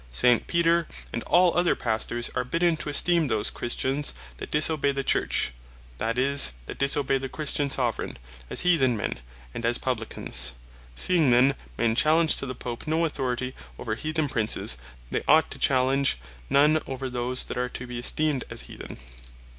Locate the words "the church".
4.91-5.53